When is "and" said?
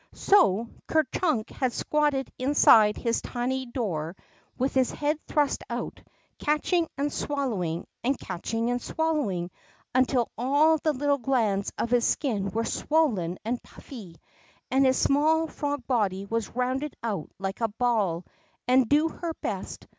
6.97-7.11, 8.03-8.17, 8.71-8.81, 13.45-13.61, 14.71-14.87, 18.67-18.89